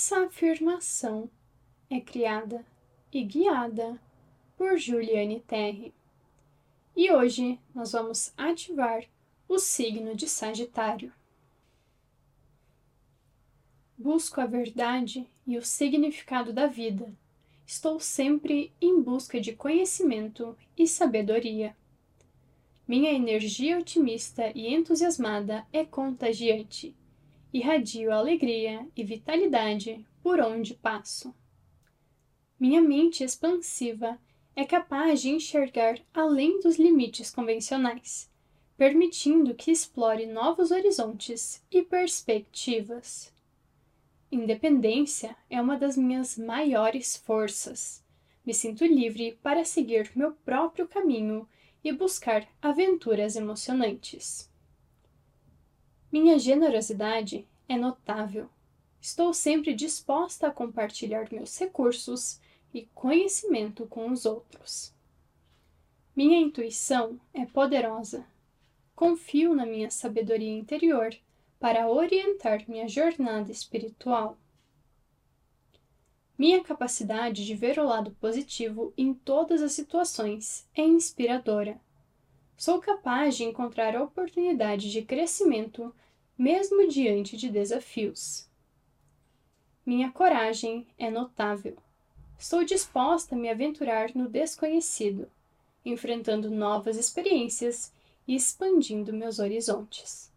Essa 0.00 0.24
afirmação 0.24 1.28
é 1.90 2.00
criada 2.00 2.64
e 3.12 3.22
guiada 3.22 4.00
por 4.56 4.78
Juliane 4.78 5.40
Terry. 5.40 5.92
E 6.96 7.12
hoje 7.12 7.60
nós 7.74 7.92
vamos 7.92 8.32
ativar 8.34 9.04
o 9.46 9.58
signo 9.58 10.16
de 10.16 10.26
Sagitário. 10.26 11.12
Busco 13.94 14.40
a 14.40 14.46
verdade 14.46 15.28
e 15.46 15.58
o 15.58 15.62
significado 15.62 16.50
da 16.50 16.66
vida. 16.66 17.12
Estou 17.66 18.00
sempre 18.00 18.72
em 18.80 19.02
busca 19.02 19.38
de 19.38 19.52
conhecimento 19.52 20.56
e 20.78 20.86
sabedoria. 20.86 21.76
Minha 22.88 23.12
energia 23.12 23.78
otimista 23.78 24.50
e 24.54 24.72
entusiasmada 24.74 25.66
é 25.70 25.84
contagiante. 25.84 26.96
Irradio 27.52 28.12
alegria 28.12 28.86
e 28.96 29.02
vitalidade 29.02 30.06
por 30.22 30.38
onde 30.38 30.72
passo. 30.72 31.34
Minha 32.60 32.80
mente 32.80 33.24
expansiva 33.24 34.20
é 34.54 34.64
capaz 34.64 35.20
de 35.20 35.30
enxergar 35.30 35.98
além 36.14 36.60
dos 36.60 36.78
limites 36.78 37.28
convencionais, 37.28 38.30
permitindo 38.76 39.52
que 39.52 39.72
explore 39.72 40.26
novos 40.26 40.70
horizontes 40.70 41.60
e 41.72 41.82
perspectivas. 41.82 43.34
Independência 44.30 45.36
é 45.50 45.60
uma 45.60 45.76
das 45.76 45.96
minhas 45.96 46.38
maiores 46.38 47.16
forças. 47.16 48.04
Me 48.46 48.54
sinto 48.54 48.84
livre 48.84 49.36
para 49.42 49.64
seguir 49.64 50.12
meu 50.14 50.32
próprio 50.44 50.86
caminho 50.86 51.48
e 51.82 51.90
buscar 51.90 52.46
aventuras 52.62 53.34
emocionantes. 53.34 54.48
Minha 56.12 56.40
generosidade 56.40 57.46
é 57.70 57.76
notável. 57.76 58.50
Estou 59.00 59.32
sempre 59.32 59.72
disposta 59.72 60.48
a 60.48 60.50
compartilhar 60.50 61.28
meus 61.30 61.56
recursos 61.56 62.40
e 62.74 62.82
conhecimento 62.92 63.86
com 63.86 64.10
os 64.10 64.26
outros. 64.26 64.92
Minha 66.14 66.40
intuição 66.40 67.20
é 67.32 67.46
poderosa. 67.46 68.26
Confio 68.96 69.54
na 69.54 69.64
minha 69.64 69.88
sabedoria 69.88 70.52
interior 70.52 71.14
para 71.60 71.88
orientar 71.88 72.68
minha 72.68 72.88
jornada 72.88 73.52
espiritual. 73.52 74.36
Minha 76.36 76.64
capacidade 76.64 77.46
de 77.46 77.54
ver 77.54 77.78
o 77.78 77.84
lado 77.84 78.10
positivo 78.20 78.92
em 78.96 79.14
todas 79.14 79.62
as 79.62 79.72
situações 79.72 80.68
é 80.74 80.82
inspiradora. 80.82 81.80
Sou 82.56 82.80
capaz 82.80 83.36
de 83.36 83.44
encontrar 83.44 83.94
oportunidades 83.94 84.90
de 84.90 85.02
crescimento 85.02 85.94
mesmo 86.40 86.88
diante 86.88 87.36
de 87.36 87.50
desafios. 87.50 88.48
Minha 89.84 90.10
coragem 90.10 90.86
é 90.96 91.10
notável. 91.10 91.76
Estou 92.38 92.64
disposta 92.64 93.34
a 93.34 93.38
me 93.38 93.50
aventurar 93.50 94.14
no 94.14 94.26
desconhecido, 94.26 95.30
enfrentando 95.84 96.50
novas 96.50 96.96
experiências 96.96 97.92
e 98.26 98.34
expandindo 98.34 99.12
meus 99.12 99.38
horizontes. 99.38 100.32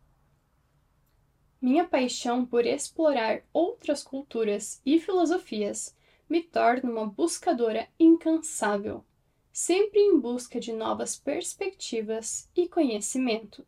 Minha 1.62 1.88
paixão 1.88 2.45
por 2.45 2.66
explorar 2.66 3.42
outras 3.54 4.04
culturas 4.04 4.82
e 4.86 5.00
filosofias 5.00 5.95
me 6.28 6.44
torna 6.44 6.92
uma 6.92 7.06
buscadora 7.06 7.88
incansável, 7.98 9.06
sempre 9.54 10.02
em 10.02 10.20
busca 10.20 10.60
de 10.60 10.73
novas 10.73 11.16
perspectivas 11.16 12.50
e 12.54 12.67
conhecimento. 12.67 13.66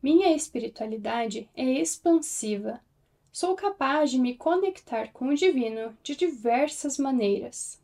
Minha 0.00 0.32
espiritualidade 0.32 1.48
é 1.56 1.64
expansiva. 1.64 2.80
Sou 3.32 3.56
capaz 3.56 4.12
de 4.12 4.18
me 4.18 4.36
conectar 4.36 5.12
com 5.12 5.28
o 5.28 5.34
divino 5.34 5.96
de 6.04 6.14
diversas 6.14 6.98
maneiras. 6.98 7.82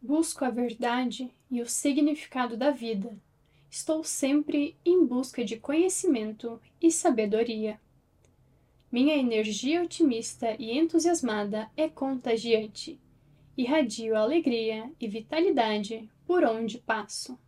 Busco 0.00 0.42
a 0.46 0.50
verdade 0.50 1.30
e 1.50 1.60
o 1.60 1.68
significado 1.68 2.56
da 2.56 2.70
vida. 2.70 3.14
Estou 3.70 4.02
sempre 4.02 4.74
em 4.82 5.04
busca 5.04 5.44
de 5.44 5.58
conhecimento 5.58 6.58
e 6.80 6.90
sabedoria. 6.90 7.78
Minha 8.90 9.14
energia 9.14 9.82
otimista 9.82 10.56
e 10.58 10.78
entusiasmada 10.78 11.70
é 11.76 11.90
contagiante. 11.90 12.98
Irradio 13.54 14.16
alegria 14.16 14.90
e 14.98 15.06
vitalidade 15.06 16.08
por 16.26 16.42
onde 16.42 16.78
passo. 16.78 17.38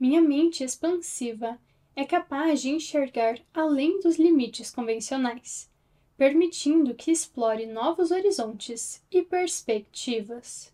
Minha 0.00 0.22
mente 0.22 0.64
expansiva 0.64 1.58
é 1.96 2.04
capaz 2.04 2.60
de 2.60 2.70
enxergar 2.70 3.38
além 3.52 4.00
dos 4.00 4.16
limites 4.16 4.70
convencionais, 4.70 5.70
permitindo 6.16 6.94
que 6.94 7.10
explore 7.10 7.66
novos 7.66 8.10
horizontes 8.10 9.04
e 9.10 9.22
perspectivas. 9.22 10.72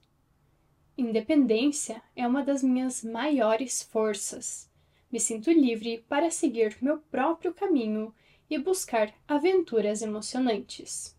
Independência 0.97 2.03
é 2.15 2.27
uma 2.27 2.43
das 2.43 2.63
minhas 2.63 3.03
maiores 3.03 3.83
forças. 3.83 4.71
Me 5.11 5.19
sinto 5.19 5.51
livre 5.51 6.05
para 6.09 6.31
seguir 6.31 6.77
meu 6.81 6.99
próprio 6.99 7.53
caminho 7.53 8.15
e 8.49 8.59
buscar 8.59 9.13
aventuras 9.27 10.03
emocionantes. 10.03 11.17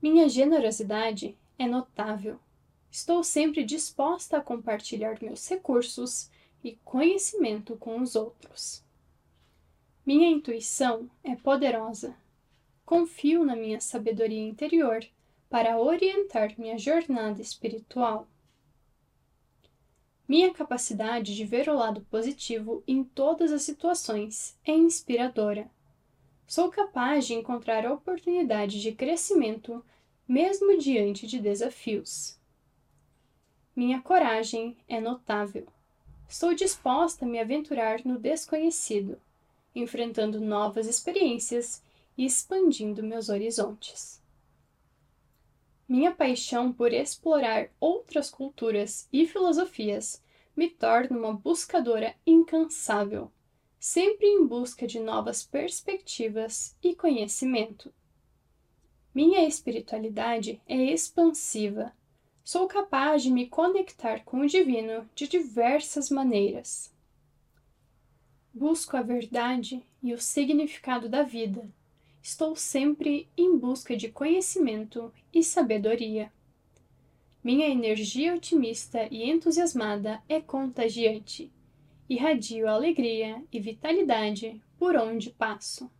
Minha 0.00 0.28
generosidade 0.28 1.36
é 1.58 1.66
notável. 1.66 2.38
Estou 2.90 3.24
sempre 3.24 3.64
disposta 3.64 4.38
a 4.38 4.40
compartilhar 4.40 5.18
meus 5.20 5.48
recursos 5.48 6.30
e 6.64 6.76
conhecimento 6.84 7.76
com 7.76 8.00
os 8.00 8.16
outros. 8.16 8.82
Minha 10.04 10.28
intuição 10.28 11.08
é 11.22 11.36
poderosa. 11.36 12.16
Confio 12.84 13.44
na 13.44 13.54
minha 13.54 13.80
sabedoria 13.80 14.42
interior 14.42 15.06
para 15.48 15.78
orientar 15.78 16.58
minha 16.58 16.78
jornada 16.78 17.40
espiritual. 17.40 18.26
Minha 20.26 20.52
capacidade 20.52 21.34
de 21.36 21.44
ver 21.44 21.68
o 21.68 21.74
lado 21.74 22.00
positivo 22.10 22.82
em 22.86 23.04
todas 23.04 23.52
as 23.52 23.62
situações 23.62 24.58
é 24.64 24.72
inspiradora. 24.72 25.70
Sou 26.46 26.70
capaz 26.70 27.26
de 27.26 27.34
encontrar 27.34 27.90
oportunidades 27.90 28.80
de 28.80 28.92
crescimento 28.92 29.84
mesmo 30.26 30.78
diante 30.78 31.26
de 31.26 31.38
desafios. 31.38 32.38
Minha 33.76 34.00
coragem 34.00 34.76
é 34.88 35.00
notável. 35.00 35.66
Estou 36.28 36.54
disposta 36.54 37.24
a 37.24 37.28
me 37.28 37.38
aventurar 37.38 38.04
no 38.04 38.18
desconhecido, 38.18 39.20
enfrentando 39.74 40.40
novas 40.40 40.86
experiências 40.86 41.82
e 42.16 42.24
expandindo 42.24 43.02
meus 43.02 43.28
horizontes. 43.28 44.22
Minha 45.88 46.12
paixão 46.12 46.72
por 46.72 46.92
explorar 46.92 47.68
outras 47.78 48.30
culturas 48.30 49.06
e 49.12 49.26
filosofias 49.26 50.22
me 50.56 50.70
torna 50.70 51.16
uma 51.16 51.32
buscadora 51.32 52.14
incansável, 52.26 53.30
sempre 53.78 54.26
em 54.26 54.46
busca 54.46 54.86
de 54.86 54.98
novas 54.98 55.42
perspectivas 55.42 56.74
e 56.82 56.94
conhecimento. 56.94 57.92
Minha 59.14 59.46
espiritualidade 59.46 60.60
é 60.66 60.76
expansiva. 60.76 61.92
Sou 62.44 62.68
capaz 62.68 63.22
de 63.22 63.30
me 63.30 63.46
conectar 63.46 64.22
com 64.22 64.40
o 64.40 64.46
divino 64.46 65.08
de 65.14 65.26
diversas 65.26 66.10
maneiras. 66.10 66.94
Busco 68.52 68.98
a 68.98 69.02
verdade 69.02 69.82
e 70.02 70.12
o 70.12 70.20
significado 70.20 71.08
da 71.08 71.22
vida 71.22 71.66
estou 72.22 72.54
sempre 72.54 73.28
em 73.34 73.56
busca 73.56 73.96
de 73.96 74.10
conhecimento 74.10 75.10
e 75.32 75.42
sabedoria. 75.42 76.30
Minha 77.42 77.66
energia 77.66 78.34
otimista 78.34 79.08
e 79.10 79.30
entusiasmada 79.30 80.22
é 80.28 80.38
contagiante. 80.38 81.50
Irradio 82.08 82.68
alegria 82.68 83.42
e 83.50 83.58
vitalidade 83.58 84.60
por 84.78 84.96
onde 84.96 85.30
passo. 85.30 85.90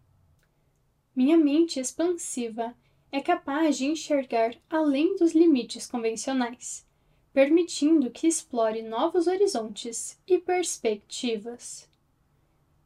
Minha 1.16 1.38
mente 1.38 1.80
expansiva 1.80 2.76
é 3.14 3.20
capaz 3.20 3.78
de 3.78 3.86
enxergar 3.86 4.56
além 4.68 5.14
dos 5.14 5.36
limites 5.36 5.86
convencionais, 5.86 6.84
permitindo 7.32 8.10
que 8.10 8.26
explore 8.26 8.82
novos 8.82 9.28
horizontes 9.28 10.20
e 10.26 10.36
perspectivas. 10.36 11.88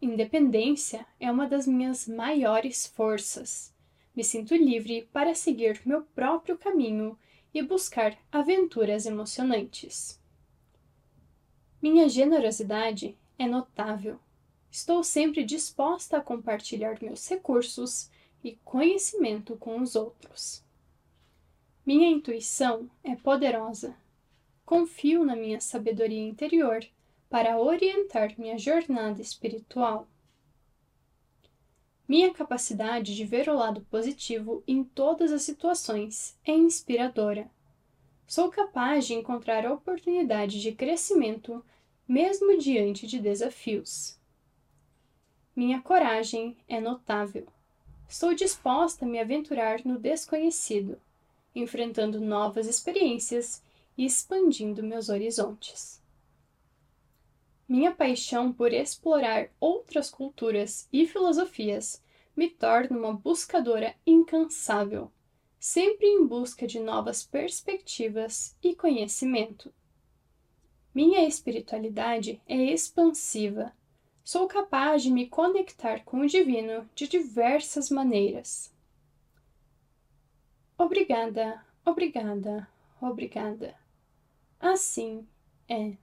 Independência 0.02 1.06
é 1.18 1.30
uma 1.30 1.48
das 1.48 1.66
minhas 1.66 2.06
maiores 2.06 2.86
forças. 2.86 3.74
Me 4.14 4.22
sinto 4.22 4.54
livre 4.54 5.08
para 5.14 5.34
seguir 5.34 5.80
meu 5.86 6.02
próprio 6.02 6.58
caminho 6.58 7.18
e 7.54 7.62
buscar 7.62 8.14
aventuras 8.30 9.06
emocionantes. 9.06 10.20
Minha 11.80 12.06
generosidade 12.06 13.16
é 13.38 13.46
notável. 13.46 14.20
Estou 14.70 15.02
sempre 15.02 15.42
disposta 15.42 16.18
a 16.18 16.20
compartilhar 16.20 16.98
meus 17.00 17.26
recursos 17.26 18.10
e 18.42 18.56
conhecimento 18.64 19.56
com 19.56 19.80
os 19.80 19.96
outros. 19.96 20.62
Minha 21.84 22.08
intuição 22.08 22.90
é 23.02 23.16
poderosa. 23.16 23.96
Confio 24.64 25.24
na 25.24 25.34
minha 25.34 25.60
sabedoria 25.60 26.28
interior 26.28 26.84
para 27.30 27.58
orientar 27.58 28.34
minha 28.38 28.58
jornada 28.58 29.22
espiritual. 29.22 30.06
Minha 32.06 32.32
capacidade 32.32 33.14
de 33.14 33.24
ver 33.24 33.48
o 33.48 33.54
lado 33.54 33.82
positivo 33.90 34.62
em 34.66 34.82
todas 34.82 35.30
as 35.30 35.42
situações 35.42 36.38
é 36.44 36.52
inspiradora. 36.52 37.50
Sou 38.26 38.50
capaz 38.50 39.06
de 39.06 39.14
encontrar 39.14 39.70
oportunidade 39.70 40.60
de 40.60 40.72
crescimento 40.72 41.64
mesmo 42.06 42.58
diante 42.58 43.06
de 43.06 43.18
desafios. 43.18 44.18
Minha 45.54 45.82
coragem 45.82 46.56
é 46.66 46.80
notável. 46.80 47.46
Estou 48.08 48.32
disposta 48.34 49.04
a 49.04 49.08
me 49.08 49.18
aventurar 49.20 49.84
no 49.84 49.98
desconhecido, 49.98 50.98
enfrentando 51.54 52.18
novas 52.18 52.66
experiências 52.66 53.62
e 53.98 54.06
expandindo 54.06 54.82
meus 54.82 55.10
horizontes. 55.10 56.02
Minha 57.68 57.92
paixão 57.92 58.50
por 58.50 58.72
explorar 58.72 59.50
outras 59.60 60.08
culturas 60.08 60.88
e 60.90 61.06
filosofias 61.06 62.02
me 62.34 62.48
torna 62.48 62.96
uma 62.96 63.12
buscadora 63.12 63.94
incansável, 64.06 65.12
sempre 65.60 66.06
em 66.06 66.26
busca 66.26 66.66
de 66.66 66.80
novas 66.80 67.22
perspectivas 67.22 68.56
e 68.62 68.74
conhecimento. 68.74 69.70
Minha 70.94 71.26
espiritualidade 71.28 72.40
é 72.48 72.56
expansiva. 72.56 73.72
Sou 74.30 74.46
capaz 74.46 75.02
de 75.02 75.10
me 75.10 75.26
conectar 75.26 76.04
com 76.04 76.20
o 76.20 76.26
divino 76.26 76.86
de 76.94 77.08
diversas 77.08 77.88
maneiras. 77.88 78.70
Obrigada, 80.76 81.64
obrigada, 81.82 82.68
obrigada. 83.00 83.74
Assim 84.60 85.26
é. 85.66 85.96